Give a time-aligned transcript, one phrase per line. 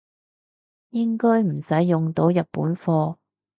[0.89, 3.17] 應該唔使用到日本貨